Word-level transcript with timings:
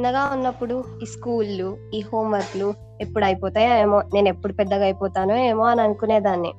చిన్నగా 0.00 0.24
ఉన్నప్పుడు 0.24 0.84
ఈ 1.02 1.06
స్కూళ్ళు 1.06 1.90
ఈ 1.94 2.00
హోంవర్క్లు 2.00 2.74
ఎప్పుడు 3.00 3.24
అయిపోతాయో 3.24 3.76
ఏమో 3.76 4.02
నేను 4.14 4.28
ఎప్పుడు 4.28 4.52
పెద్దగా 4.52 4.84
అయిపోతానో 4.84 5.36
ఏమో 5.36 5.64
అని 5.64 5.80
అనుకునేదాన్ని. 5.80 6.52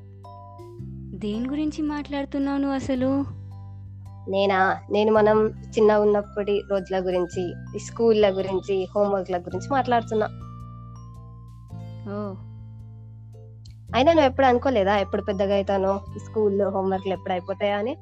దేని 1.20 1.50
గురించి 1.50 1.82
మాట్లాడుతున్నావు 1.82 2.58
నువ్వు 2.58 2.76
అసలు? 2.76 3.26
నేనా? 4.30 4.78
నేను 4.92 5.14
మనం 5.14 5.50
చిన్న 5.50 5.98
ఉన్నప్పటి 5.98 6.62
రోజుల 6.72 7.00
గురించి 7.00 7.54
ఈ 7.76 7.80
స్కూళ్ళ 7.80 8.38
గురించి 8.38 8.88
హోంవర్క్ల 8.96 9.38
గురించి 9.38 9.68
మాట్లాడుతున్నా. 9.72 10.26
ఓ. 12.10 12.34
అయినా 13.96 14.14
నువ్వు 14.14 14.30
ఎప్పుడు 14.30 14.46
అనుకోలేదా? 14.46 14.98
ఎప్పుడు 14.98 15.22
పెద్దగా 15.22 15.56
అవుతానో? 15.56 16.02
స్కూల్లో 16.18 16.70
హోంవర్క్లు 16.70 17.14
ఎప్పుడు 17.14 17.34
అయిపోతాయా 17.34 17.78
అని? 17.78 17.98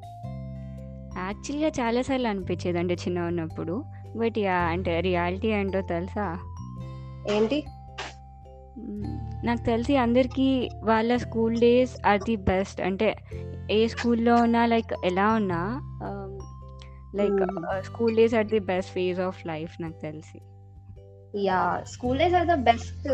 యాక్చువల్గా 1.18 1.68
చాలాసార్లు 1.68 2.28
అనిపించేది 2.28 2.78
అంటే 2.78 2.94
చిన్న 2.94 3.20
ఉన్నప్పుడు. 3.20 3.99
బట్ 4.16 4.38
యా 4.38 4.54
అంటే 4.54 5.00
రియాలిటీ 5.00 5.48
ఏంటో 5.48 5.80
తెలుసా? 5.80 6.38
ఏంటి. 7.30 7.64
నాకు 9.44 9.66
తెలిసి 9.66 9.96
అందరికీ 9.96 10.68
వాళ్ళ 10.84 11.16
school 11.16 11.60
days 11.60 12.06
are 12.06 12.20
the 12.20 12.36
best. 12.36 12.80
అంటే 12.80 13.16
ఏ 13.70 13.86
స్కూల్లో 13.86 14.34
ఉన్నా 14.34 14.66
లైక్ 14.66 14.92
ఎలా 15.04 15.28
ఉన్నా 15.28 15.80
like. 17.16 17.46
School 17.84 18.16
days 18.16 18.34
are 18.34 18.46
the 18.46 18.58
best 18.58 18.92
phase 18.92 19.20
of 19.20 19.46
life 19.46 19.82
నాకు 19.82 20.00
తెలిసి. 20.02 20.40
Yeah 21.42 21.82
school 21.86 22.18
days 22.18 22.34
are 22.34 22.46
the 22.46 22.54
best 22.54 23.08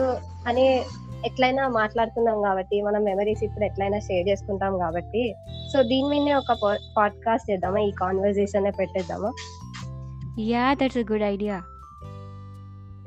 అని 0.49 0.83
ఎట్లయినా 1.27 1.69
మాట్లాడుతున్నాం 1.69 2.43
కాబట్టి 2.43 2.83
మన 2.83 2.99
మెమరీస్ 2.99 3.45
ఇప్పుడు 3.45 3.65
ఎట్లయినా 3.65 3.99
షేర్ 3.99 4.29
చేసుకుంటాం 4.29 4.79
కాబట్టి. 4.79 5.35
సో 5.73 5.83
దీని 5.83 6.09
మీదనే 6.09 6.35
ఒక 6.35 6.77
పాడ్కాస్ట్ 6.97 7.51
చేద్దామా? 7.51 7.79
ఈ 7.79 7.91
కాన్వర్జేషన్ 7.91 8.73
పెట్టేద్దామా? 8.79 9.33
Yeah 10.37 10.75
that's 10.75 10.99
a 10.99 11.03
good 11.13 11.23
idea 11.23 11.63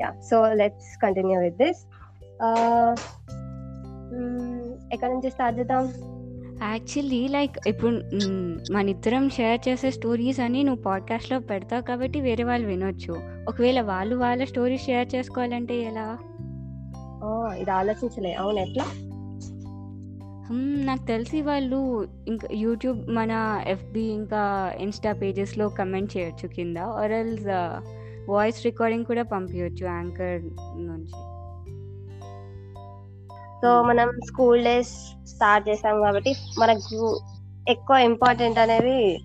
yeah 0.01 0.21
so 0.21 0.53
let's 0.53 0.97
continue 1.01 1.39
with 1.39 1.55
this 1.55 1.85
ఎక్కడ 4.93 5.09
నుంచి 5.09 5.29
స్టార్ట్ 5.29 5.59
చేద్దాం? 5.59 5.89
యాక్చువల్లీ 6.63 7.27
లైక్ 7.27 7.67
ఇప్పుడు 7.67 7.95
మ్, 8.13 8.57
మన 8.71 8.89
ఇద్దరం 8.89 9.29
షేర్ 9.29 9.69
చేసే 9.69 9.91
స్టోరీస్ 9.91 10.39
అని 10.39 10.63
నువ్వు 10.63 10.83
పాడ్కాస్ట్లో 10.83 11.39
పెడతావు 11.39 11.81
కాబట్టి 11.81 12.21
వేరే 12.21 12.43
వాళ్ళు 12.43 12.67
వినొచ్చు. 12.67 13.13
ఒకవేళ 13.49 13.81
వాళ్ళు 13.81 14.15
వాళ్ళ 14.15 14.43
స్టోరీస్ 14.43 14.85
షేర్ 14.85 15.15
చేసుకోవాలంటే 15.15 15.81
ఎలా? 15.81 16.17
Oh, 17.23 17.61
ఇది 17.61 17.71
ఆలోచించలే. 17.71 18.33
అవును 18.33 18.59
ఎట్లా? 18.59 18.85
నాకు 20.57 21.05
తెలిసి 21.05 21.41
వాళ్ళు 21.41 22.07
ఇంకా 22.27 22.47
యూట్యూబ్ 22.51 23.09
మన 23.09 23.63
ఎఫ్బి 23.67 24.01
ఇంకా 24.01 24.73
ఇన్స్టా 24.79 25.13
పేజెస్లో 25.13 25.69
కమెంట్ 25.69 26.17
చేయొచ్చు 26.17 26.47
కింద. 26.47 26.77
ఆర్ఎల్స్ 26.77 27.45
వాయిస్ 28.29 28.65
రికార్డింగ్ 28.65 29.05
కూడా 29.05 29.23
పంపించవచ్చు 29.23 29.85
యాంకర్ 29.85 30.41
నుంచి. 30.77 31.17
సో 33.61 33.81
మనం 33.81 34.11
స్కూల్ 34.27 34.63
డేస్ 34.63 34.93
స్టార్ట్ 35.27 35.69
చేసాం 35.69 36.01
కాబట్టి 36.01 36.35
మనకు 36.59 37.19
ఎక్కువ 37.69 37.97
ఇంపార్టెంట్ 37.97 38.59
అనేది 38.59 39.19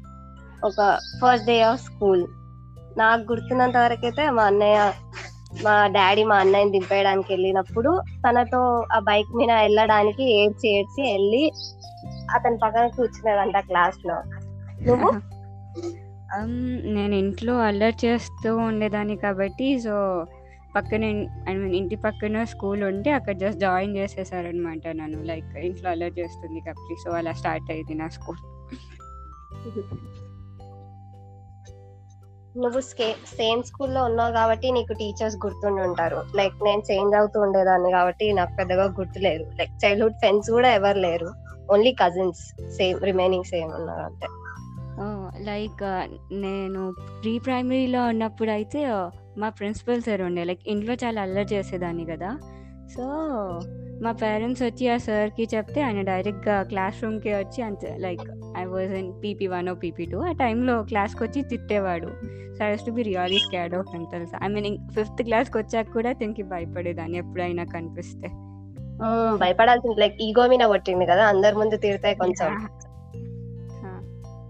ఒక 0.64 0.98
ఫస్ట్ 1.22 1.46
డే 1.46 1.62
ఆఫ్ 1.62 1.82
స్కూల్. 1.82 2.26
నాకు 2.98 3.32
గుర్తున్నంత 3.32 3.76
వరకు 3.76 4.06
అయితే 4.06 4.30
మా 4.30 4.42
అన్నయ్య 4.42 4.92
మా 5.62 5.86
డాడీ 5.86 6.24
మా 6.24 6.36
అన్నయ్యని 6.36 6.70
దింపేయడానికి 6.70 7.32
వెళ్ళినప్పుడు 7.32 8.02
తనతో 8.28 8.86
ఆ 8.92 8.98
బైక్ 8.98 9.36
మీద 9.36 9.50
వెళ్ళడానికి 9.50 10.40
ఏడ్చి 10.40 10.68
ఏడ్చి 10.68 11.02
వెళ్ళి 11.12 11.52
అతని 12.34 12.56
పక్కన 12.56 12.86
కూర్చునేదంట 12.86 13.56
క్లాస్లో. 13.58 14.14
నువ్వు? 14.82 15.10
నేను 16.80 17.14
ఇంట్లో 17.14 17.58
అల్లరి 17.58 18.06
చేస్తూ 18.06 18.56
ఉండేదాన్ని 18.56 19.16
కాబట్టి 19.16 19.80
సో 19.80 20.26
పక్కన 20.76 21.04
ఐ 21.48 21.54
మీన్ 21.54 21.74
ఇంటి 21.74 21.96
పక్కన 21.96 22.44
స్కూల్ 22.44 22.84
ఉంటే 22.84 23.10
అక్కడ 23.10 23.36
జస్ట్ 23.36 23.60
జాయిన్ 23.60 23.96
చేసేసారనమాట 23.96 24.88
నన్ను. 24.88 25.22
లైక్ 25.22 25.58
ఇంట్లో 25.58 25.90
అల్లరి 25.90 26.20
చేస్తుంది 26.20 26.60
కాబట్టి 26.60 26.96
సో 27.04 27.10
అలా 27.10 27.32
స్టార్ట్ 27.32 27.70
అయింది 27.70 27.94
నా 27.94 28.08
స్కూల్. 28.08 28.38
నువ్వు 32.56 32.80
సేమ్ 32.80 33.62
స్కూల్లో 33.62 34.04
ఉన్నావు 34.04 34.32
కాబట్టి 34.32 34.70
నీకు 34.70 34.92
టీచర్స్ 34.92 35.36
గుర్తుండి 35.36 35.82
ఉంటారు. 35.82 36.22
లైక్ 36.36 36.54
నేను 36.64 36.82
చేంజ్ 36.90 37.14
అవుతూ 37.14 37.40
ఉండేదాన్ని 37.40 37.90
కాబట్టి 37.90 38.32
నాకు 38.32 38.52
పెద్దగా 38.58 38.84
గుర్తులేరు 38.84 39.46
లైక్ 39.58 39.72
చైల్డ్హుడ్ 39.84 40.14
ఫ్రెండ్స్ 40.14 40.50
కూడా 40.50 40.70
ఎవరు 40.74 40.98
లేరు. 40.98 41.30
Only 41.72 41.92
cousins 41.92 42.72
same 42.76 43.00
remaining 43.02 43.44
same 43.44 43.72
ఉన్నారు 43.72 44.00
అంతే. 44.00 44.28
లైక్ 45.44 45.82
నేను 46.32 46.94
ప్రీ 47.22 47.38
ప్రైమరీలో 47.38 48.02
ఉన్నప్పుడు 48.06 48.50
అయితే 48.50 48.82
మా 49.38 49.48
ప్రిన్సిపల్ 49.48 50.02
సార్ 50.02 50.22
ఉండే. 50.22 50.44
లైక్ 50.44 50.60
ఇంట్లో 50.66 50.94
చాలా 50.94 51.22
అల్లరి 51.22 51.54
చేసేదాన్ని 51.54 52.04
కదా. 52.06 52.30
సో 52.96 53.04
మా 54.02 54.12
పేరెంట్స్ 54.12 54.62
వచ్చి 54.62 54.88
ఆ 54.88 54.96
సార్కి 54.96 55.48
చెప్తే 55.54 55.82
ఆయన 55.82 56.00
డైరెక్ట్గా 56.00 56.62
క్లాస్ 56.62 57.04
రూమ్కి 57.04 57.34
వచ్చి 57.34 57.62
అంతే. 57.62 57.96
Like 57.98 58.20
I 58.56 58.64
was 58.64 58.92
in 58.92 59.12
PP 59.22 59.46
one 59.46 59.68
or 59.68 59.74
PP 59.74 60.04
two 60.04 60.18
ఆ 60.18 60.32
టైంలో 60.32 60.82
క్లాస్కి 60.82 61.24
వచ్చి 61.24 61.42
తిట్టేవాడు. 61.42 62.08
So 62.58 62.64
I 62.64 62.74
to 62.74 62.90
be 62.90 63.02
really 63.02 63.38
scared 63.38 63.74
of 63.74 63.94
అని 63.94 64.06
తెలుసా? 64.12 64.38
ఐ 64.44 64.48
మీన్ 64.48 64.78
ఫిఫ్త్ 64.94 65.22
క్లాస్కి 65.22 65.58
వచ్చాక 65.58 65.86
కూడా 65.92 66.12
తినికి 66.12 66.42
భయపడేదాన్ని 66.42 67.18
ఎప్పుడైనా 67.18 67.64
కనిపిస్తే. 67.64 68.28
భయపడాల్సింది. 69.36 70.00
లైక్ 70.00 70.22
ఈగో 70.22 70.46
మీద 70.46 70.60
కొట్టింది 70.60 71.06
కదా? 71.06 71.24
అందరి 71.26 71.56
ముందు 71.56 71.76
తిడితే 71.76 72.14
కొంచెం. 72.14 72.68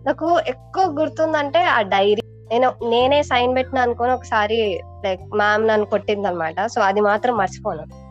నాకు 0.06 0.40
ఎక్కువ 0.46 0.96
గుర్తుందంటే 1.00 1.58
ఆ 1.58 1.82
డైరీ 1.82 2.22
నేను 2.50 2.72
నేనే 2.88 3.22
సైన్ 3.22 3.56
పెట్టిన 3.56 3.78
అనుకోని 3.78 4.12
ఒకసారి 4.12 4.80
లైక్ 5.04 5.36
మ్యామ్ 5.36 5.68
నన్ను 5.68 5.86
కొట్టింది 5.86 6.28
అనమాట 6.28 6.66
సో 6.66 6.80
అది 6.80 7.00
మాత్రం 7.00 7.36
మర్చిపోను. 7.36 8.03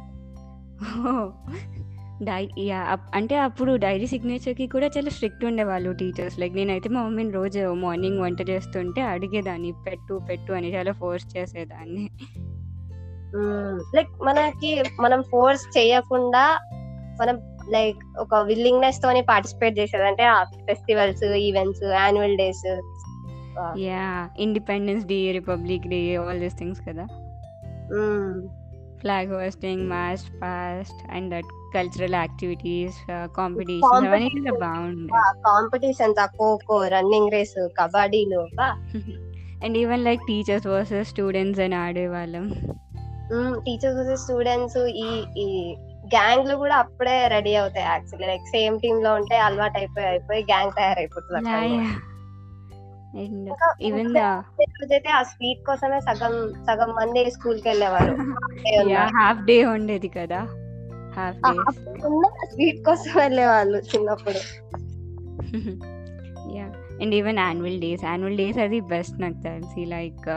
డై 2.23 2.49
యా 2.59 2.79
అప్- 2.79 3.11
అంటే 3.15 3.37
అప్పుడు 3.37 3.75
డైరీ 3.75 4.07
సిగ్నేచర్కి 4.07 4.67
కూడా 4.67 4.87
చాలా 4.87 5.09
స్ట్రిక్ట్ 5.09 5.45
ఉండేవాళ్ళు 5.45 5.91
టీచర్స్ 5.91 6.39
లైక్ 6.39 6.55
నేనైతే 6.55 6.89
మా 6.89 7.03
మమ్మీని 7.03 7.31
రోజు 7.31 7.73
మార్నింగ్ 7.73 8.19
వంట 8.19 8.49
చేస్తుంటే 8.49 9.01
అడిగేదాన్ని 9.01 9.73
పెట్టు 9.85 10.21
పెట్టు 10.29 10.53
అని 10.53 10.75
చాలా 10.75 10.91
ఫోర్స్ 10.91 11.37
చేసేదాన్ని. 11.37 12.09
లైక్ 13.95 14.09
మనకి 14.23 14.83
మనం 14.99 15.23
ఫోర్స్ 15.31 15.77
చేయకుండా 15.77 16.59
మనం 17.21 17.39
లైక్ 17.71 18.19
ఒక 18.19 18.35
విల్లింగ్నెస్ 18.35 19.01
తోని 19.03 19.21
పార్టిసిపేట్ 19.21 19.79
చేసేది. 19.79 20.07
అంటే 20.07 20.23
ఆ 20.23 20.43
festivals 20.43 21.23
events 21.23 21.83
annual 21.83 22.37
days 22.37 22.81
yeah 23.77 24.29
Independence 24.39 25.05
Day 25.05 25.31
Republic 25.31 25.87
Day 25.87 26.15
all 26.15 26.39
these 26.39 26.57
things 26.57 26.81
కదా. 26.89 27.07
Flag 29.03 29.31
hoisting 29.33 29.83
march 29.89 30.25
past 30.41 30.99
and 31.11 31.29
that 31.33 31.49
cultural 31.75 32.15
activities 32.15 32.97
competition 33.37 34.07
అవన్నీ 34.07 34.51
బాగుండే. 34.65 35.13
కాంపిటీషన్స్ 35.47 36.19
ఆ 36.19 36.25
kho kho 36.25 36.77
running 36.87 37.31
race 37.31 37.57
కబడ్డీలు 37.79 38.41
and 39.65 39.77
even 39.77 40.03
like 40.03 40.21
teachers 40.27 40.67
versus 40.67 41.09
students 41.09 41.61
అని 41.65 41.75
ఆడేవాళ్ళం. 41.75 42.45
Teachers 43.65 44.21
students 44.23 44.81
ఈ 45.05 45.09
ఈ 45.37 45.47
గ్యాంగ్లు 46.15 46.55
కూడా 46.55 46.75
అప్పుడే 46.75 47.27
రెడీ 47.27 47.55
అవుతాయి 47.55 47.85
యాక్చువల్లీ 47.85 48.27
లైక్ 48.27 48.47
సేమ్ 48.47 48.75
టీమ్లో 48.79 49.11
ఉంటే 49.13 49.35
అలవాటు 49.37 49.77
అయిపోయి 49.77 50.07
అయిపోయి 50.07 50.41
గ్యాంగ్ 50.43 50.73
తయారైపోతుంది. 50.79 51.49
అండ్ 53.17 53.49
ఈవెన్ 53.81 54.15
రోజైతే 54.81 55.09
ఆ 55.09 55.23
స్వీట్ 55.23 55.65
కోసమే 55.65 55.99
సగం 55.99 56.53
సగం 56.63 56.89
మంది 56.89 57.31
స్కూల్కి 57.31 57.69
వెళ్ళేవారు 57.69 58.13
హాఫ్ 59.17 59.45
డే 59.45 59.65
ఉండేది 59.65 60.07
కదా. 60.07 60.41
హాఫ్ 61.15 61.37
డే 61.37 61.59
స్వీట్ 62.45 62.85
కోసం 62.85 63.11
వెళ్ళేవాళ్ళు 63.17 63.77
చిన్నప్పుడు. 63.77 64.41
Yeah 66.57 66.65
and 67.01 67.15
even 67.15 67.39
annual 67.39 67.81
days. 67.81 68.05
Annual 68.05 68.37
days 68.37 68.57
అది 68.57 68.79
బెస్ట్ 68.79 69.21
నాకు 69.21 69.41
తెలిసి 69.43 69.85
లైక్ 69.85 70.29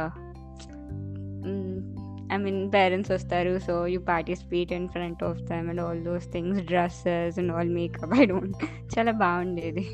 ఐ 2.32 2.36
మీన్ 2.36 2.72
పేరెంట్స్ 2.74 3.12
వస్తారు 3.12 3.58
so 3.58 3.86
you 3.86 4.00
participate 4.00 4.72
in 4.72 4.88
front 4.88 5.24
of 5.24 5.38
them 5.38 5.68
and 5.68 5.80
all 5.80 6.04
those 6.04 6.32
things 6.32 6.60
dresses 6.62 7.38
and 7.38 7.52
all 7.52 7.70
makeup. 7.70 8.14
I 8.20 8.24
don't 8.24 8.64
చాలా 8.98 9.12
బాగుండేది. 9.12 9.84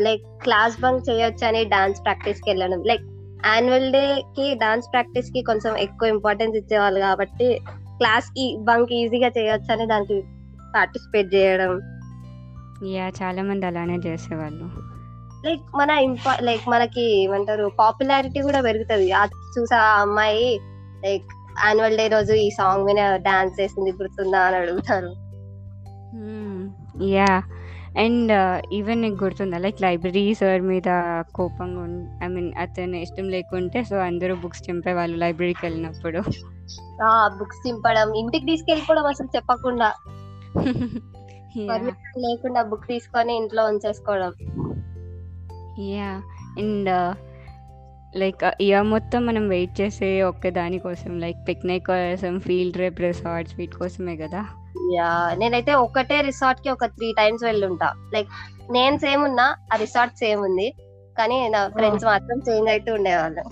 like 0.00 0.22
class 0.42 0.80
bunk 0.80 1.10
చేయొచ్చు 1.10 1.46
అని 1.46 1.64
dance 1.64 2.04
ప్రాక్టీస్కి 2.04 2.50
వెళ్ళడం. 2.50 2.82
లైక్ 2.82 3.02
యాన్యువల్ 3.46 3.92
డే 3.92 4.22
కి 4.36 4.54
డాన్స్ 4.54 4.88
ప్రాక్టీస్కి 4.92 5.42
కొంచెం 5.42 5.76
ఎక్కువ 5.76 6.08
ఇంపార్టెన్స్ 6.08 6.56
ఇచ్చేవాళ్ళు 6.56 7.00
కాబట్టి 7.00 7.60
క్లాస్కి 7.96 8.56
బంక్ 8.60 8.92
ఈజీగా 8.92 9.28
చేయొచ్చు 9.28 9.72
అని 9.72 9.86
దానికి 9.86 10.22
పార్టిసిపేట్ 10.76 11.34
చేయడం. 11.34 11.80
యా 12.86 13.08
చాలా 13.08 13.42
మంది 13.42 13.66
అలానే 13.66 13.96
చేసేవాళ్ళు. 13.96 14.94
లైక్ 15.46 15.76
మన 15.76 15.90
ఇంపా 15.90 16.38
లైక్ 16.42 16.68
మనకి 16.68 17.22
ఏమంటారు 17.22 17.70
పాపులారిటీ 17.78 18.40
కూడా 18.40 18.60
పెరుగుతుంది. 18.60 19.12
ఆ 19.12 19.26
చూసా 19.26 19.76
ఆ 19.76 20.00
అమ్మాయి 20.00 20.60
లైక్ 21.04 21.24
యాన్యువల్ 21.64 21.96
డే 21.96 22.08
రోజు 22.08 22.32
ఈ 22.32 22.50
సాంగ్ 22.50 22.84
మీద 22.84 23.16
డాన్స్ 23.16 23.60
చేసింది 23.60 23.92
గుర్తుందా 23.92 24.40
అని 24.40 24.56
అడుగుతారు. 24.56 25.24
యా 27.04 27.42
అండ్ 27.98 28.62
ఈవెన్ 28.72 29.02
నీకు 29.02 29.24
గుర్తుందా 29.24 29.58
లైక్ 29.58 29.82
లైబ్రరీ 29.82 30.34
సార్ 30.34 30.62
మీద 30.62 31.12
కోపంగా 31.34 32.18
ఐ 32.24 32.28
మీన్ 32.28 32.52
అతను 32.54 32.96
ఇష్టం 32.96 33.28
లేకుంటే 33.28 33.84
సో 33.84 33.96
అందరూ 33.96 34.34
బుక్స్ 34.34 34.70
చింపేవాళ్ళు 34.70 35.16
లైబ్రరీకి 35.16 35.60
వెళ్ళినప్పుడు. 35.62 36.18
బుక్స్ 37.38 37.68
చింపడం 37.68 38.14
ఇంటికి 38.14 38.46
తీసుకెళ్ళిపోవడం 38.46 39.06
అసలు 39.06 39.28
చెప్పకుండా. 39.36 39.92
లేకుండా 42.18 42.62
బుక్ 42.62 42.86
తీసుకొని 42.86 43.36
ఇంట్లో 43.36 43.64
ఉంచేసుకోవడం. 43.64 44.32
యా 45.78 46.22
అండ్ 46.58 47.14
లైక్ 48.16 48.44
ఇయర్ 48.60 48.82
మొత్తం 48.82 49.26
మనం 49.26 49.48
వెయిట్ 49.48 49.80
చేసే 49.80 50.22
ఒక్క 50.22 50.48
దానికోసం 50.48 51.20
లైక్ 51.20 51.48
పిక్నిక్ 51.48 51.86
కోసం 51.86 52.40
ఫీల్డ్ 52.40 52.72
ట్రిప్ 52.72 53.00
రిసార్ట్స్ 53.00 53.54
వీటి 53.58 53.76
కోసమే 53.76 54.16
కదా? 54.16 54.44
యా 54.94 55.34
నేనైతే 55.38 55.74
ఒకటే 55.74 56.20
రిసార్ట్కి 56.20 56.70
ఒక 56.70 56.84
త్రీ 56.84 57.12
టైమ్స్ 57.12 57.44
వెళ్ళుంటా. 57.44 57.92
లైక్ 58.14 58.28
నేను 58.72 58.98
సేమ్ 58.98 59.24
ఉన్నా 59.24 59.56
ఆ 59.72 59.76
రిసార్ట్ 59.76 60.16
సేమ్ 60.16 60.40
ఉంది. 60.40 60.74
కానీ 61.18 61.48
నా 61.48 61.68
ఫ్రెండ్స్ 61.68 62.04
మాత్రం 62.04 62.38
చేంజ్ 62.48 62.70
అవుతూ 62.70 62.94
ఉండేవాళ్ళు. 62.94 63.44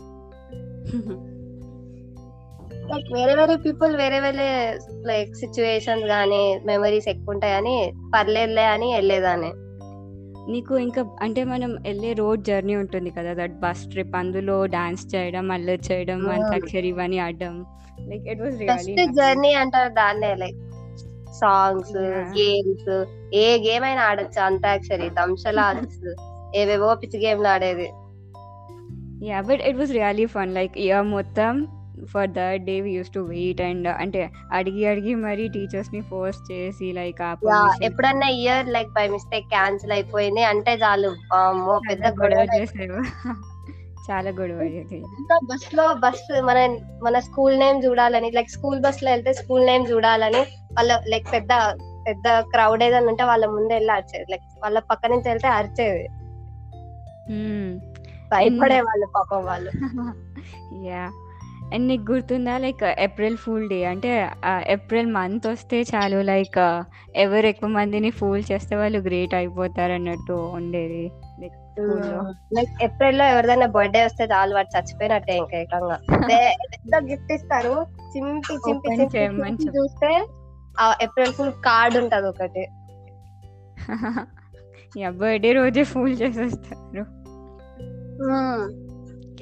లైక్ 2.92 3.12
వేరే 3.12 3.34
వేరే 3.34 3.56
పీపుల్ 3.56 3.96
వేరే 3.96 4.20
వేరే 4.20 4.78
లైక్ 5.06 5.34
సిచ్యువేషన్స్ 5.34 6.04
గానీ 6.04 6.60
మెమరీస్ 6.66 7.08
ఎక్కువ 7.08 7.34
ఉంటాయని 7.34 7.92
పర్లేదులే 8.14 8.64
అని 8.64 8.94
వెళ్ళేదాన్ని. 8.94 9.52
నీకు 10.46 10.74
ఇంకా 10.84 11.02
అంటే 11.24 11.42
మనం 11.50 11.70
వెళ్ళే 11.84 12.10
రోడ్ 12.18 12.42
జర్నీ 12.48 12.74
ఉంటుంది 12.82 13.10
కదా 13.16 13.32
దట్ 13.38 13.56
బస్ 13.60 13.82
ట్రిప్ 13.88 14.16
అందులో 14.20 14.56
డాన్స్ 14.74 15.04
చేయడం 15.12 15.46
అల్లరి 15.56 15.84
చేయడం. 15.88 16.06
అంతాక్షరి 16.36 16.90
ఇవన్నీ 16.92 17.20
ఆడడం 17.26 17.56
like 18.06 18.26
it 18.32 18.42
was 18.44 18.58
best 18.62 19.00
journey 19.16 19.52
అంటారు 19.62 19.90
దాన్నే 19.98 20.32
లైక్ 20.40 20.58
సాంగ్స్. 21.40 21.98
గేమ్స్ 22.32 22.90
ఏ 23.40 23.46
గేమ్ 23.64 23.84
అయినా 23.88 24.02
ఆడొచ్చు 24.08 24.40
అంతాక్షరి 24.48 25.08
దంశలా 25.18 25.66
ఏవేవో 26.60 26.88
పిచ్చి 27.00 27.18
గేమ్లు 27.22 27.48
ఆడేది 27.52 27.88
yeah 29.26 29.38
but 29.48 29.62
it 29.68 29.78
was 29.78 29.92
really 29.96 30.26
fun 30.32 30.54
like 30.54 30.74
year 30.84 31.06
మొత్తం 31.14 31.52
for 32.06 32.28
that 32.28 32.62
day 32.62 32.81
we 32.81 32.93
use 32.93 33.14
to 33.14 33.20
wait 33.20 33.60
and 33.60 33.88
అంటే 33.88 34.31
అడిగి 34.52 34.87
అడిగి 34.87 35.14
మరి 35.14 35.49
టీచర్స్ని 35.49 36.00
ఫోర్స్ 36.00 36.52
చేసి 36.52 36.93
లైక్ 36.93 37.22
ఎప్పుడన్నా 37.82 38.28
year 38.28 38.69
like 38.69 38.90
by 38.90 39.08
mistake 39.08 39.46
cancel 39.46 39.93
అయిపోయింది 39.93 40.43
అంటే 40.43 40.75
చాలు. 40.75 41.10
పెద్ద 41.88 42.06
గొడవ 42.06 42.46
చేసేవా 42.54 43.02
చాలా 44.10 44.31
గొడవ 44.31 44.60
ఇంకా 44.93 45.38
బస్లో 45.44 45.94
బస్ 45.94 46.43
మన 46.43 46.58
మన 47.02 47.19
స్కూల్ 47.19 47.58
నేమ్ 47.58 47.84
చూడాలని 47.84 48.31
లైక్ 48.31 48.50
స్కూల్ 48.50 48.81
బస్లో 48.81 49.10
వెళ్తే 49.10 49.32
స్కూల్ 49.32 49.66
నేమ్ 49.66 49.90
చూడాలని 49.90 50.40
వాళ్ళ 50.72 51.00
లైక్ 51.08 51.32
పెద్ద 51.32 51.52
పెద్ద 52.06 52.40
క్రౌడ్ 52.40 52.82
ఏదైనా 52.82 53.06
ఉంటే 53.06 53.25
వాళ్ళ 53.25 53.46
ముందు 53.46 53.72
వెళ్ళి 53.72 53.93
అరిచేది. 53.93 54.32
లైక్ 54.32 54.43
వాళ్ళ 54.62 54.78
పక్క 54.78 55.06
నుంచి 55.06 55.28
వెళ్తే 55.28 55.48
అరిచేది. 55.48 56.06
భయపడే 58.32 58.81
వాళ్ళు 58.81 59.06
పాపం 59.06 59.44
వాళ్ళు. 59.44 59.70
యా 60.87 61.10
అండ్ 61.72 61.86
నీకు 61.86 62.12
గుర్తుందా 62.12 62.58
లైక్ 62.58 63.00
ఏప్రిల్ 63.00 63.36
ఫూల్ 63.36 63.69
డే 63.69 63.84
అంటే 63.84 64.28
ఏప్రిల్ 64.66 65.12
మంత్ 65.12 65.46
వస్తే 65.46 65.82
చాలు 65.82 66.22
లైక్ 66.22 66.82
ఎవరు 67.16 67.46
ఎక్కువ 67.46 67.69
మందిని 67.69 68.10
ఫూల్ 68.10 68.42
చేస్తే 68.52 68.76
వాళ్ళు 68.76 68.98
గ్రేట్ 68.98 69.34
అయిపోతారు 69.34 69.92
అన్నట్టు 69.92 70.32
ఉండేది. 70.32 71.12
లైక్ 71.40 71.52
స్కూల్లో 71.52 72.34
లైక్ 72.52 72.84
ఏప్రిల్లో 72.84 73.24
ఎవరిదైనా 73.24 73.66
బర్త్డే 73.66 74.04
వస్తే 74.04 74.24
చాలు 74.24 74.54
వాడు 74.54 74.78
చచ్చిపోయినట్టే 74.78 75.36
ఇంకా 75.36 75.58
ఏకంగా. 75.58 75.98
గిఫ్ట్ 76.98 77.32
ఇస్తారు? 77.32 77.86
చింపి 78.16 78.54
చింపి 78.54 78.88
చింపి 78.88 79.78
చూస్తే 79.78 80.26
ఏప్రిల్ 81.02 81.32
ఫుల్ 81.32 81.52
కార్డ్ 81.52 81.96
ఉంటది 81.96 82.26
ఒకటి. 82.26 82.66
బర్త్డే 85.10 85.52
రోజే 85.52 85.84
ఫూల్ 85.84 86.12
చేసేస్తారు. 86.12 87.04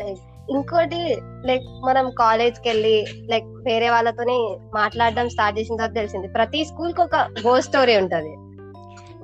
లైక్ 0.01 0.30
ఇంకోటి 0.51 1.19
లైక్ 1.47 1.65
మనం 1.87 2.11
కాలేజ్కి 2.11 2.69
వెళ్ళి 2.69 3.07
లైక్ 3.31 3.45
వేరే 3.45 3.91
వాళ్ళతోని 3.91 4.57
మాట్లాడడం 4.75 5.29
స్టార్ట్ 5.29 5.59
చేసిన 5.59 5.77
తర్వాత 5.77 5.95
తెలిసింది. 5.95 6.29
ప్రతి 6.29 6.65
స్కూల్కి 6.65 7.01
ఒక 7.03 7.17
గో 7.17 7.61
స్టోరీ 7.61 7.97
ఉంటది. 7.97 8.37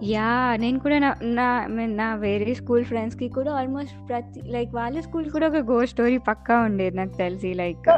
యా 0.02 0.56
నేను 0.56 0.80
కూడా 0.80 0.98
నా 1.22 1.66
నా 1.86 2.14
వేరే 2.14 2.54
స్కూల్ 2.54 2.84
ఫ్రెండ్స్కి 2.84 3.28
కూడా 3.28 3.52
ఆల్మోస్ట్ 3.52 4.08
ప్రతి 4.08 4.40
లైక్ 4.42 4.74
వాళ్ళ 4.74 5.00
స్కూల్ 5.00 5.30
కూడా 5.30 5.48
ఒక 5.48 5.56
గో 5.56 5.86
స్టోరీ 5.86 6.18
పక్కా 6.18 6.58
ఉండేది 6.58 6.96
నాకు 6.96 7.16
తెలిసి 7.16 7.54
లైక్ 7.54 7.88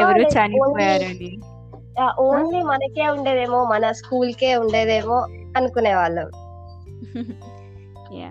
ఎవరు 0.00 0.22
చనిపోయారని. 0.22 1.40
ఓన్లీ 2.20 2.62
మనకే 2.62 3.08
ఉండేదేమో 3.08 3.64
మన 3.64 3.92
స్కూల్ 3.92 4.34
కే 4.34 4.56
ఉండేదేమో 4.56 5.26
అనుకునే 5.56 5.94
వాళ్ళం. 5.94 6.30
యా 8.20 8.30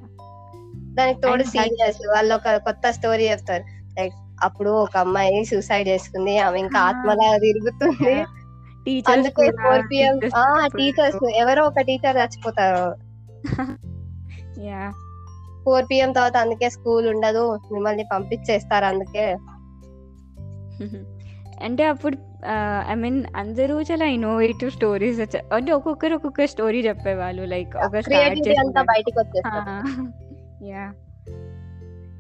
దానికి 0.94 1.22
తోడు 1.22 1.44
సీనియర్స్ 1.44 2.02
వాళ్ళు 2.08 2.36
ఒక 2.36 2.56
కొత్త 2.56 2.92
స్టోరీ 2.92 3.30
చెప్తారు. 3.30 3.64
లైక్ 4.00 4.14
అప్పుడు 4.44 4.70
ఒక 4.70 4.98
అమ్మాయి 4.98 5.46
సూసైడ్ 5.46 5.88
చేసుకుంది. 5.88 6.38
ఆమె 6.38 6.60
ఇంకా. 6.60 6.80
ఆత్మలా 6.80 7.38
తిరుగుతుంది. 7.38 8.24
టీచర్స్ 8.86 9.10
అందుకే 9.10 9.52
ఫోర్ 9.52 9.82
పిఎం 9.92 10.20
టీచర్స్ 10.78 11.32
ఎవరో 11.36 11.64
ఒక 11.64 11.82
టీచర్ 11.82 12.18
చచ్చిపోతారు. 12.18 12.96
యా 14.62 14.94
ఫోర్ 15.66 15.86
పిఎం 15.92 16.12
తర్వాత 16.12 16.38
అందుకే 16.38 16.70
స్కూల్ 16.70 17.08
ఉండదు. 17.08 17.60
మిమ్మల్ని 17.72 18.06
పంపించేస్తారు 18.14 18.86
అందుకే. 18.86 19.38
అంటే 21.64 21.86
అప్పుడు 21.86 22.18
ఐ 22.90 22.94
మీన్ 22.94 23.26
అందరూ 23.36 23.82
చాలా 23.82 24.06
ఇన్నోవేటివ్ 24.06 24.72
స్టోరీస్ 24.72 25.38
అంటే 25.54 25.72
ఒక్కొక్కరు 25.72 26.16
ఒక్కొక్క 26.16 26.46
స్టోరీ 26.46 26.88
చెప్పేవాళ్ళు 26.88 27.44
లైక్ 27.44 27.78
ఒక 27.78 27.92
బయటికి 28.82 29.20
యా 30.68 30.94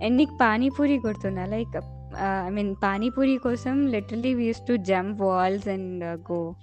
అండ్ 0.03 0.15
నీకు 0.17 0.37
పానీపూరి 0.41 0.97
గుర్తుందా 0.97 1.45
లైక్ 1.45 1.98
ఐ 2.17 2.49
మీన్ 2.49 2.75
పానీపూరి 2.83 3.37
కోసం 3.37 3.87
literally 3.87 4.33
we 4.33 4.45
use 4.45 4.67
to 4.67 4.73
jump 4.73 5.21
walls 5.21 5.67
and 5.67 6.03
go 6.31 6.55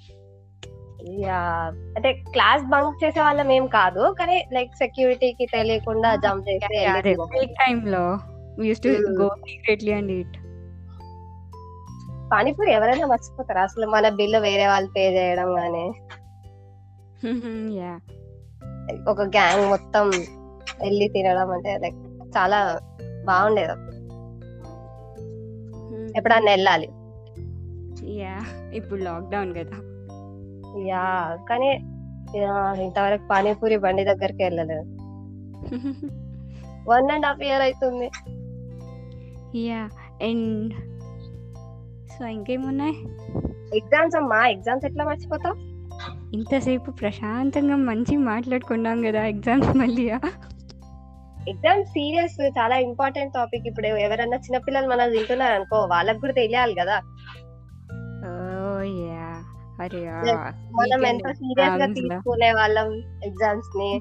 yeah 1.09 1.73
అంటే 1.97 2.13
క్లాస్ 2.13 2.65
బంక్ 2.65 3.05
చేసే 3.05 3.21
వాళ్ళం 3.21 3.53
ఏం 3.53 3.67
కాదు 3.67 4.17
కానీ 4.21 4.45
లైక్ 4.53 4.75
సెక్యూరిటీకి 4.75 5.47
తెలియకుండా 5.47 6.17
జంప్ 6.17 6.49
చేసి. 6.49 6.87
బ్రేక్ 7.29 7.51
టైంలో 7.51 8.19
we 8.59 8.69
use 8.69 8.81
to. 8.81 8.89
Go 8.89 9.29
secretly 9.29 9.93
and 9.93 10.13
eat 10.13 10.37
panipuri 12.33 12.73
ఎవరైనా 12.73 13.07
మర్చిపోతారు? 13.07 13.59
అసలు 13.59 13.87
మన 13.87 14.09
బిల్లు 14.09 14.39
వేరే 14.39 14.67
వాళ్ళు 14.67 14.91
పే 14.91 15.17
చేయడం 15.17 15.57
గానీ. 15.57 15.93
యా 17.79 18.01
ఒక 19.09 19.23
గ్యాంగ్ 19.23 19.69
మొత్తం 19.69 20.09
వెళ్ళి 20.83 21.09
తినడం 21.09 21.51
అంటే 21.51 21.79
లైక్ 21.79 21.95
చాలా 22.37 22.81
బాగుండేది. 23.25 23.86
ఎప్పుడన్నా 26.17 26.53
వెళ్ళాలి. 26.53 26.89
యా 28.21 28.37
ఇప్పుడు 28.73 29.01
లాక్డౌన్ 29.01 29.53
కదా. 29.55 29.77
యా 30.87 31.05
కానీ 31.51 31.71
ఇంతవరకు 32.85 33.27
పానీపూరి 33.31 33.77
బండి 33.77 34.05
దగ్గరికి 34.05 34.43
వెళ్ళలేదు. 34.43 34.85
వన్ 36.89 37.11
అండ్ 37.11 37.27
హాఫ్ 37.27 37.43
ఇయర్ 37.43 37.63
అవుతుంది 37.63 38.09
యా 39.67 39.81
అండ్ 40.23 40.75
సో 42.13 42.25
ఇంకేమున్నాయి? 42.27 42.97
ఎగ్జామ్స్ 43.77 44.17
అమ్మా 44.17 44.39
ఎగ్జామ్స్ 44.49 44.87
ఎట్లా 44.87 45.05
మర్చిపోతావు? 45.05 45.57
ఇంతసేపు 46.35 46.91
ప్రశాంతంగా 46.91 47.77
మంచి 47.77 48.17
మాట్లాడుకున్నాం 48.17 49.03
కదా 49.03 49.23
ఎగ్జామ్స్ 49.27 49.77
మళ్ళీ 49.77 50.05
ఎగ్జామ్ 51.49 51.85
సీరియస్ 51.85 52.45
చాలా 52.59 52.77
ఇంపార్టెంట్ 52.77 53.35
టాపిక్. 53.35 53.67
ఇప్పుడు 53.67 53.87
ఎవరైనా 53.87 54.37
చిన్నపిల్లలు 54.37 54.89
మనం 54.89 55.11
తింటున్నారు 55.11 55.55
అనుకో 55.55 55.77
వాళ్ళకి 55.77 56.19
కూడా 56.19 56.33
తెలియాలి 56.33 56.75
కదా. 56.75 57.01
మనం 60.73 61.07
ఎంత 61.07 61.33
సీరియస్గా 61.33 61.87
తీసుకునే 61.87 62.53
వాళ్ళం 62.53 62.89
ఎగ్జామ్స్ని 63.25 64.01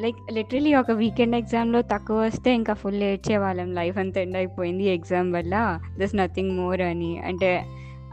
లైక్ 0.00 0.32
లిటరలీ 0.32 0.74
ఒక 0.74 0.90
వీకెండ్ 0.90 1.36
ఎగ్జామ్లో 1.36 1.82
తక్కువ 1.82 2.16
వస్తే 2.16 2.54
ఇంకా 2.54 2.74
ఫుల్ 2.74 3.02
ఏడ్చే 3.02 3.36
వాళ్ళం 3.36 3.74
లైఫ్ 3.74 3.98
అంతా 3.98 4.20
ఎండ్ 4.20 4.36
అయిపోయింది 4.36 4.84
ఎగ్జామ్ 4.84 5.32
వల్ల. 5.32 5.80
దస్ 6.00 6.16
నథింగ్ 6.16 6.50
మోర్ 6.50 6.80
అని. 6.80 7.18
అంటే 7.18 7.64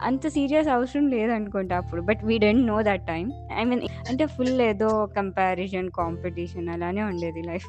అంత 0.02 0.28
సీరియస్ 0.28 0.68
అవసరం 0.68 1.08
లేదనుకుంటా 1.08 1.78
అప్పుడు 1.78 2.02
but 2.02 2.20
we 2.24 2.38
didn't 2.38 2.68
know 2.68 2.82
that 2.82 3.08
time 3.08 3.32
I 3.58 3.64
mean 3.64 3.82
అంటే 4.10 4.26
ఫుల్ 4.26 4.62
ఏదో 4.62 5.06
కంపారిజన్ 5.06 5.90
కాంపిటీషన్ 5.90 6.70
అలానే 6.70 7.04
ఉండేది 7.04 7.42
లైఫ్. 7.42 7.66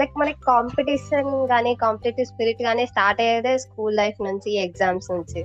లైక్ 0.00 0.18
మనకి 0.18 0.40
కాంపిటీషన్ 0.46 1.26
గానీ 1.26 1.74
కాంపిటేటివ్ 1.74 2.26
స్పిరిట్ 2.26 2.62
గానీ 2.62 2.86
స్టార్ట్ 2.86 3.20
అయ్యేదే 3.20 3.58
స్కూల్ 3.58 3.96
లైఫ్ 3.96 4.24
నుంచి 4.24 4.56
ఎగ్జామ్స్ 4.56 5.10
నుంచి. 5.10 5.44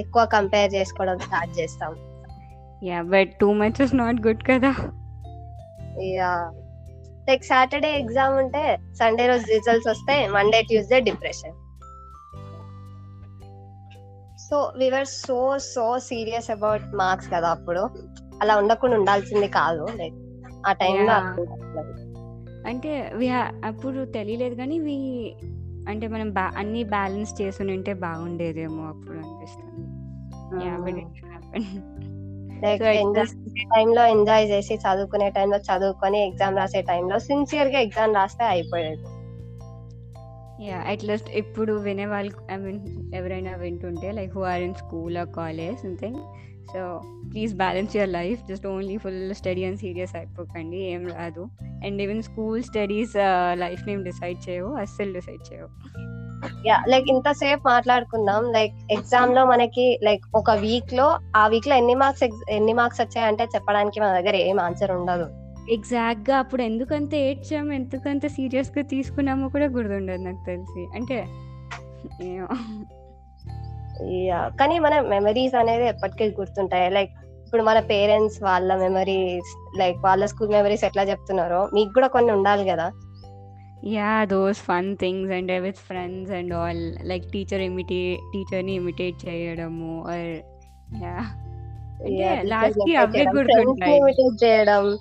ఎక్కువ 0.00 0.24
కంపేర్ 0.24 0.74
చేసుకోవడం 0.74 1.18
స్టార్ట్ 1.18 1.60
చేస్తాం. 1.60 1.96
Yeah 2.84 3.02
but 3.02 3.30
too 3.40 3.52
much 3.52 3.82
is 3.82 3.94
not 3.94 4.26
good 4.26 4.42
కదా. 4.42 4.74
యా 6.02 6.52
లైక్ 7.28 7.44
సాటర్డే 7.44 7.98
ఎగ్జామ్ 7.98 8.34
ఉంటే 8.34 8.78
సండే 8.94 9.26
రోజు 9.26 9.46
రిజల్ట్స్ 9.46 9.88
వస్తే 9.88 10.28
Monday 10.28 10.62
Tuesday 10.62 11.00
depression. 11.00 11.52
So 14.50 14.72
we're 14.76 15.06
so 15.06 15.58
so 15.58 15.98
serious 15.98 16.50
about 16.50 16.94
marks 16.94 17.30
కదా 17.32 17.48
అప్పుడు. 17.48 17.80
అలా 18.42 18.56
ఉండకుండా 18.56 18.96
ఉండాల్సింది 18.96 19.48
కాదు 19.48 19.86
లైక్ 19.96 20.14
ఆ 20.68 20.72
టైంలో. 20.72 21.12
అంటే 22.66 23.12
వి 23.14 23.28
అప్పుడు 23.64 24.04
తెలియలేదు 24.04 24.54
కానీ 24.54 24.78
వి 24.78 24.96
అంటే 25.88 26.08
మనం 26.08 26.30
బా 26.30 26.52
అన్ని 26.56 26.84
బ్యాలెన్స్ 26.84 27.42
చేసి 27.42 27.62
ఉంటే 27.62 27.94
బాగుండేదేమో 27.94 28.84
అప్పుడు 28.84 29.16
అనిపిస్తుంది. 29.16 29.88
టైంలో 33.76 34.06
ఎంజాయ్ 34.06 34.50
చేసి 34.50 34.74
చదువుకునే 34.74 35.30
టైంలో 35.30 35.58
చదువుకొని 35.58 36.26
ఎగ్జామ్ 36.26 36.56
రాసే 36.56 36.82
టైంలో 36.82 37.18
సిన్సియర్గా 37.18 37.78
ఎగ్జామ్ 37.78 38.14
రాస్తే 38.14 38.44
అయిపోయేది. 38.44 39.04
యా 40.60 40.76
అట్లీస్ట్ 40.76 41.30
ఇప్పుడు 41.30 41.72
వినే 41.72 42.06
వాళ్ళు 42.06 42.52
ఐ 42.52 42.56
మీన్ 42.56 43.14
ఎవరైనా 43.14 43.56
వింటుంటే 43.56 44.12
like 44.12 44.34
who 44.34 44.42
are 44.42 44.60
in 44.60 44.74
school 44.74 45.16
or 45.16 45.28
college 45.28 45.78
something 45.78 46.16
so 46.72 47.00
please 47.32 47.54
balance 47.54 47.96
your 47.96 48.10
life 48.10 48.40
just 48.48 48.66
only 48.66 48.96
full 48.96 49.34
study 49.34 49.64
and 49.64 49.78
serious 49.78 50.16
అయిపోకండి. 50.16 50.76
ఏం 50.76 51.08
రాదు. 51.08 51.46
And 51.62 52.02
even 52.02 52.22
school 52.22 52.62
studies 52.62 53.12
life 53.52 53.86
name 53.86 54.04
decide 54.04 54.50
చేయవు 54.50 54.74
అస్సలు 54.74 55.12
డిసైడ్ 55.12 55.54
చేయవు. 55.54 55.68
యా 56.66 56.84
లైక్ 56.88 57.06
ఇంతసేపు 57.08 57.68
మాట్లాడుకుందాం. 57.68 58.52
Like 58.52 58.72
ఎగ్జామ్లో 58.90 59.44
మనకి 59.44 60.00
లైక్ 60.02 60.22
ఒక 60.34 60.50
వీక్లో 60.50 61.18
ఆ 61.36 61.48
వీక్లో 61.48 61.76
ఎన్ని 61.76 61.94
మార్క్స్ 61.94 62.50
ఎన్ని 62.50 62.72
మార్క్స్ 62.72 63.00
వచ్చాయంటే 63.00 63.44
చెప్పడానికి 63.44 64.00
మన 64.00 64.20
దగ్గర 64.20 64.36
ఏం 64.36 64.60
ఆన్సర్ 64.60 64.90
ఉండదు. 64.90 65.43
ఎగ్జాక్ట్గా 65.70 66.36
అప్పుడు 66.36 66.62
ఎందుకంత 66.62 67.14
ఏడ్చాము 67.14 67.72
ఎందుకంత 67.72 68.26
సీరియస్గా 68.26 68.82
తీసుకున్నామో 68.82 69.48
కూడా 69.48 69.64
గుర్తుండదు 69.64 70.22
నాకు 70.22 70.46
తెలిసి. 70.46 70.86
అంటే. 70.94 71.26
యా 74.24 74.48
కానీ 74.48 74.78
మన 74.78 75.00
మెమరీస్ 75.00 75.54
అనేది 75.54 75.86
ఎప్పటికీ 75.86 76.24
గుర్తుంటాయి. 76.24 76.90
లైక్ 76.90 77.10
ఇప్పుడు 77.46 77.62
మన 77.62 77.80
పేరెంట్స్ 77.80 78.42
వాళ్ళ 78.42 78.76
మెమరీస్ 78.76 79.78
లైక్ 79.78 79.98
వాళ్ళ 79.98 80.26
స్కూల్ 80.26 80.50
మెమరీస్ 80.50 80.84
ఎట్లా 80.84 81.02
చెప్తున్నారో 81.02 81.68
మీకు 81.74 81.92
కూడా 81.92 82.06
కొన్ని 82.06 82.32
ఉండాలి 82.32 82.68
కదా? 82.68 82.90
Yeah 83.86 84.24
those 84.24 84.58
fun 84.58 84.96
things 84.96 85.32
and 85.32 85.60
with 85.60 85.76
friends 85.76 86.32
and 86.32 86.54
all 86.54 86.94
like 87.02 87.32
teacher 87.32 87.60
imitate 87.60 88.20
టీచర్ని 88.34 88.72
ఇమిటేట్ 88.72 89.28
చేయడము 89.28 90.04
ఆర్ 90.08 90.36
యా 91.02 92.42
లాస్ట్ 92.42 92.96
అవే 92.96 93.24
గుర్తుంటాయి. 93.24 94.00
చేయడం. 94.44 94.98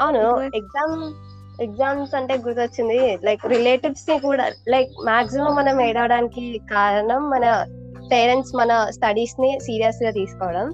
అవును 0.00 0.18
Because- 0.18 0.54
ఎగ్జామ్ 0.54 1.14
ఎగ్జామ్స్ 1.62 2.14
అంటే 2.14 2.34
గుర్తొచ్చింది. 2.36 3.18
లైక్ 3.24 3.46
రిలేటివ్స్ని 3.46 4.18
కూడా 4.18 4.50
లైక్ 4.68 4.90
మాక్సిమం 5.06 5.54
మనం 5.54 5.80
ఏడవడానికి 5.80 6.60
కారణం 6.70 7.30
మన 7.30 7.66
పేరెంట్స్ 8.12 8.56
మన 8.56 8.86
స్టడీస్ని 8.90 9.60
సీరియస్గా 9.60 10.10
తీసుకోవడం. 10.10 10.70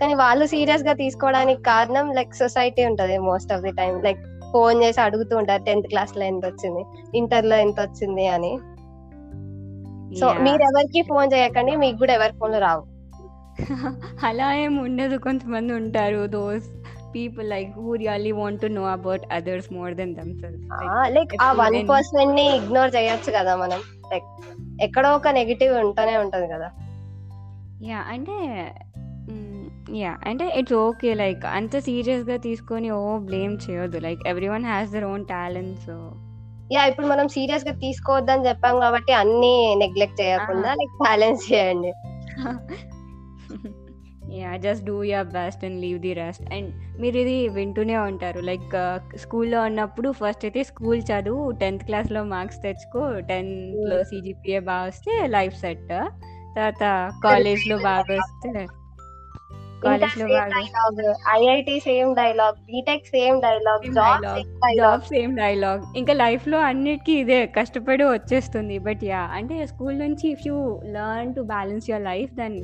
కానీ 0.00 0.14
వాళ్ళు 0.14 0.46
సీరియస్గా 0.46 0.92
తీసుకోవడానికి 0.92 1.62
కారణం 1.62 2.12
లైక్ 2.12 2.34
సొసైటీ 2.34 2.84
ఉంటది 2.84 3.18
most 3.18 3.52
of 3.52 3.62
the 3.62 3.72
time 3.72 4.02
like 4.02 4.18
phone 4.52 4.82
చేసి 4.82 5.00
అడుగుతూ 5.00 5.36
ఉంటారు 5.36 5.64
టెన్త్ 5.64 5.88
క్లాస్లో 5.88 6.24
ఎంత 6.24 6.46
వచ్చింది 6.46 6.84
ఇంటర్లో 7.18 7.56
ఎంత 7.56 7.80
వచ్చింది 7.80 8.26
అని 8.26 8.58
సో 10.20 10.32
మీరు 10.32 10.62
ఎవరికి 10.62 11.02
ఫోన్ 11.02 11.32
చేయకండి 11.32 11.76
మీకు 11.76 11.98
కూడా 11.98 12.14
ఎవరి 12.14 12.32
ఫోన్లు 12.32 12.58
రావు. 12.58 12.91
అలా 14.24 14.54
ఏం 14.54 14.76
ఉండదు. 14.76 15.18
కొంతమంది 15.18 15.72
ఉంటారు 15.72 16.26
those 16.26 16.66
people 17.14 17.50
like 17.50 17.70
who 17.72 17.94
really 17.94 18.32
want 18.32 18.60
to 18.60 18.66
know 18.66 18.84
about 18.84 19.24
others 19.32 19.72
more 19.72 19.94
then 19.94 20.14
themselves 20.14 20.62
like 21.08 21.32
ఆ 21.42 21.52
వన్ 21.52 21.88
పర్సన్ని 21.88 22.56
ఇగ్నోర్ 22.56 22.94
చేయొచ్చు 22.96 23.32
కదా 23.32 23.56
మనం. 23.56 23.80
లైక్ 24.12 24.28
ఎక్కడో 24.82 25.10
ఒక 25.10 25.28
నెగిటివ్ 25.28 25.74
ఉంటూనే 25.74 26.16
ఉంటది 26.16 26.46
కదా. 26.46 26.68
యా 27.84 27.98
అంటే 28.08 28.36
యా 29.96 30.18
అంటే 30.26 30.52
ఇట్స్ 30.56 30.72
ఓకే 30.74 31.14
లైక్ 31.14 31.44
అంత 31.46 31.78
సీరియస్గా 31.78 32.36
తీసుకొని 32.36 32.90
ఓ 32.90 33.18
బ్లేమ్ 33.18 33.56
చేయొద్దు. 33.70 33.98
Like 33.98 34.20
everyone 34.48 34.64
has 34.64 34.90
their 34.90 35.04
own 35.04 35.24
talent 35.24 35.78
so 35.86 35.96
yeah 36.72 36.84
ఇప్పుడు 36.86 37.06
మనం 37.06 37.28
సీరియస్గా 37.28 37.72
తీసుకోవద్దని 37.72 38.48
చెప్పాం 38.48 38.80
కాబట్టి 38.80 39.12
అన్ని 39.12 39.74
నెగ్లెక్ట్ 39.78 40.20
చేయకుండా. 40.20 40.74
లైక్ 40.74 40.96
బ్యాలెన్స్ 41.02 41.52
చేయండి. 41.52 41.92
Yeah 44.34 44.56
just 44.56 44.84
do 44.84 45.02
your 45.04 45.26
best 45.26 45.64
and 45.64 45.80
leave 45.80 46.00
the 46.00 46.12
rest 46.12 46.54
and 46.54 47.00
మీరు 47.00 47.16
ఇది 47.16 47.48
వింటూనే 47.48 47.96
ఉంటారు. 47.96 48.40
లైక్ 48.40 48.74
స్కూల్లో 49.16 49.62
ఉన్నప్పుడు 49.62 50.12
ఫస్ట్ 50.12 50.44
అయితే 50.44 50.62
స్కూల్ 50.62 51.02
చదువు 51.02 51.50
టెన్త్ 51.50 51.84
క్లాస్లో 51.84 52.24
మార్క్స్ 52.24 52.62
తెచ్చుకో 52.62 53.20
టెన్త్లో 53.20 54.04
సిజిపిఏ 54.04 54.58
బాగా 54.58 54.84
వస్తే 54.84 55.26
లైఫ్ 55.26 55.56
సెట్ 55.56 55.88
తర్వాత 56.56 56.84
కాలేజ్లో 57.24 57.78
బాగా 57.78 58.14
వస్తే 58.14 58.66
కాలేజ్లో 59.82 60.26
బాగా 60.26 61.14
IIT 61.30 61.80
same 61.80 62.14
dialogue 62.14 62.54
BTech 62.54 63.06
same 63.06 63.42
dialogue 63.42 63.82
Same 63.82 63.94
job 63.94 64.22
dialogue. 64.64 65.04
Same 65.04 65.36
dialogue 65.36 65.82
ఇంకా 65.96 66.12
లైఫ్లో 66.12 66.58
అన్నిటికీ 66.58 67.12
ఇదే 67.12 67.46
కష్టపడి 67.46 68.04
వచ్చేస్తుంది. 68.04 68.78
బట్ 68.78 69.04
యా 69.04 69.20
అంటే 69.32 69.66
స్కూల్ 69.66 69.98
నుంచి 69.98 70.28
if 70.30 70.46
you 70.46 70.80
learn 70.84 71.34
to 71.34 71.40
balance 71.40 71.90
your 71.90 72.04
life 72.04 72.32
then 72.32 72.58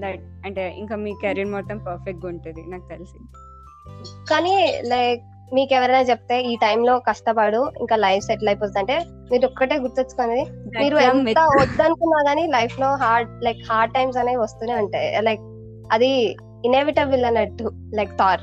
that 0.00 0.46
అంటే 0.46 0.74
ఇంకా 0.76 0.96
మీ 0.96 1.12
కెరీర్ 1.22 1.48
మొత్తం 1.48 1.78
పర్ఫెక్ట్గా 1.78 2.28
ఉంటుంది 2.28 2.62
నాకు 2.68 2.88
తెలిసి 2.88 3.18
కానీ 4.28 4.82
లైక్ 4.82 5.22
మీకు 5.54 5.74
ఎవరైనా 5.74 6.00
చెప్తే 6.00 6.42
ఈ 6.42 6.56
టైంలో 6.56 6.98
కష్టపడు 6.98 7.72
ఇంకా 7.80 7.96
లైఫ్ 7.96 8.24
సెటిల్ 8.24 8.48
అయిపోతుంది. 8.48 8.78
అంటే 8.78 9.04
మీరు 9.32 9.46
ఒక్కటే 9.46 9.76
గుర్తొచ్చుకోండి 9.78 10.44
మీరు 10.78 10.96
ఎంత. 10.98 11.38
వద్దనుకున్నా 11.60 12.30
గానీ 12.30 12.46
లైఫ్లో 12.46 12.94
హార్డ్ 12.94 13.44
లైక్ 13.44 13.58
హార్డ్ 13.70 13.94
టైమ్స్ 13.94 14.16
అనేవి 14.16 14.36
వస్తూనే 14.36 14.74
ఉంటాయి. 14.74 15.22
లైక్ 15.22 15.40
అది 15.92 16.36
ఇన్ఎవిటబుల్ 16.64 17.24
అన్నట్టు 17.24 17.72
లైక్ 17.94 18.18
థార్ 18.18 18.40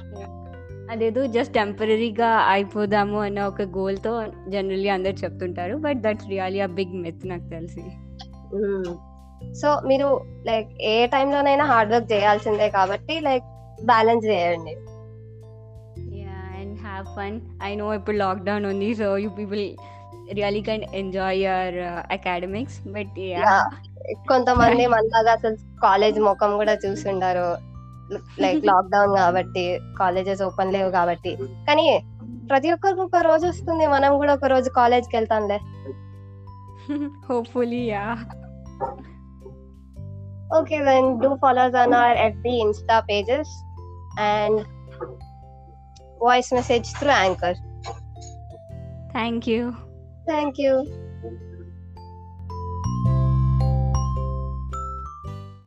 అదేదో 0.91 1.25
జస్ట్ 1.25 1.53
టెంపరీగా 1.53 2.27
అయిపోదాము 2.27 3.21
అన్న 3.21 3.41
ఒక 3.41 3.61
గోల్తో 3.61 4.25
జనరల్లీ 4.49 4.89
అందరు 4.89 5.13
చెప్తుంటారు 5.13 5.77
but 5.77 5.97
that's 5.97 6.27
really 6.27 6.59
a 6.59 6.65
big 6.65 6.93
myth 6.93 7.27
నాకు 7.27 7.49
తెలిసి 7.49 7.83
సో 9.53 9.81
మీరు 9.85 10.21
లైక్ 10.45 10.81
ఏ 10.81 11.05
టైంలోనైనా 11.05 11.65
హార్డ్ 11.65 11.93
వర్క్ 11.93 12.11
చేయాల్సిందే 12.11 12.69
కాబట్టి 12.69 13.19
లైక్ 13.19 13.43
బ్యాలెన్స్ 13.85 14.25
చేయండి. 14.25 14.77
Yeah 16.19 16.61
and 16.61 16.79
have 16.79 17.05
fun 17.05 17.41
I 17.63 17.75
know 17.75 17.93
ఇప్పుడు 17.93 18.17
లాక్డౌన్ 18.17 18.65
ఉంది 18.65 18.95
so 18.95 19.17
you 19.17 19.29
people 19.29 19.69
really 20.33 20.61
can 20.61 20.83
enjoy 20.95 21.43
your 21.43 21.75
academics 22.11 22.87
but 22.87 23.19
yeah 23.19 23.69
Yeah. 24.09 24.17
కొంతమంది 24.27 24.87
మనలాగా 24.87 25.31
అసలు 25.31 25.57
కాలేజ్ 25.83 26.19
ముఖం 26.19 26.55
కూడా 26.55 26.77
చూసుండారు. 26.85 27.57
లైక్ 28.39 28.65
లాక్డౌన్ 28.65 29.15
కాబట్టి 29.15 29.79
కాలేజెస్ 29.99 30.41
ఓపెన్ 30.41 30.73
లేవు 30.73 30.91
కాబట్టి. 30.91 31.35
కానీ 31.67 32.03
ప్రతి 32.49 32.71
ఒక్కరికి 32.71 33.01
ఒక 33.01 33.15
రోజు 33.15 33.47
వస్తుంది 33.47 33.87
మనం 33.87 34.17
కూడా 34.17 34.33
ఒక 34.33 34.45
రోజు 34.45 34.69
కాలేజ్కి 34.69 35.17
వెళ్తాంలే. 35.17 35.59
Hopefully 37.31 37.89
yeah. 37.89 38.17
Okay, 40.51 40.81
then 40.83 41.19
do 41.19 41.37
follow 41.39 41.61
us 41.61 41.75
on 41.75 41.93
our 41.93 42.15
FB 42.15 42.45
Insta 42.45 43.05
pages 43.07 43.47
and 44.17 44.65
voice 46.19 46.51
message 46.51 46.87
through 46.93 47.09
Anchor. 47.09 47.55
thank 49.13 49.47
you 49.47 49.75
Thank 50.29 50.59
you. 50.59 51.08